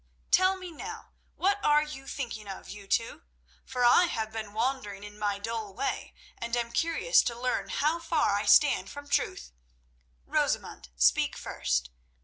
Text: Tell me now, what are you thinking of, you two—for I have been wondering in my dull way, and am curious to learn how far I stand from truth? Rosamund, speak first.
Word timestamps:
Tell 0.31 0.57
me 0.57 0.71
now, 0.71 1.11
what 1.35 1.63
are 1.63 1.83
you 1.83 2.07
thinking 2.07 2.47
of, 2.47 2.69
you 2.69 2.87
two—for 2.87 3.85
I 3.85 4.05
have 4.05 4.31
been 4.31 4.51
wondering 4.53 5.03
in 5.03 5.19
my 5.19 5.37
dull 5.37 5.75
way, 5.75 6.15
and 6.39 6.57
am 6.57 6.71
curious 6.71 7.21
to 7.21 7.39
learn 7.39 7.69
how 7.69 7.99
far 7.99 8.35
I 8.35 8.47
stand 8.47 8.89
from 8.89 9.07
truth? 9.07 9.51
Rosamund, 10.25 10.89
speak 10.97 11.37
first. 11.37 11.91